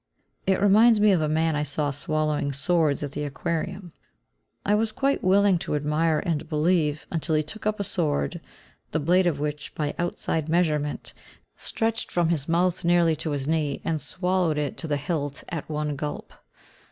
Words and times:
It 0.47 0.59
reminds 0.59 0.99
me 0.99 1.11
of 1.11 1.21
a 1.21 1.29
man 1.29 1.55
I 1.55 1.61
saw 1.61 1.91
swallowing 1.91 2.53
swords 2.53 3.03
at 3.03 3.11
the 3.11 3.23
Aquarium. 3.23 3.93
I 4.65 4.73
was 4.73 4.91
quite 4.91 5.23
willing 5.23 5.59
to 5.59 5.75
admire 5.75 6.23
and 6.25 6.49
believe, 6.49 7.05
until 7.11 7.35
he 7.35 7.43
took 7.43 7.67
up 7.67 7.79
a 7.79 7.83
sword, 7.83 8.41
the 8.93 8.99
blade 8.99 9.27
of 9.27 9.39
which, 9.39 9.75
by 9.75 9.93
outside 9.99 10.49
measurement, 10.49 11.13
stretched 11.55 12.09
from 12.11 12.29
his 12.29 12.49
mouth 12.49 12.83
nearly 12.83 13.15
to 13.17 13.29
his 13.29 13.47
knee, 13.47 13.79
and 13.83 14.01
swallowed 14.01 14.57
it 14.57 14.75
to 14.77 14.87
the 14.87 14.97
hilt 14.97 15.43
at 15.49 15.69
one 15.69 15.95
gulp. 15.95 16.33